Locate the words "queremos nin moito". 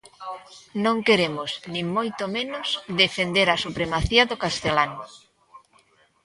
1.07-2.23